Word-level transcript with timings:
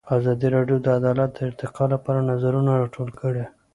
ازادي 0.17 0.47
راډیو 0.55 0.77
د 0.81 0.87
عدالت 0.99 1.29
د 1.35 1.39
ارتقا 1.49 1.85
لپاره 1.93 2.27
نظرونه 2.31 2.71
راټول 2.81 3.09
کړي. 3.21 3.45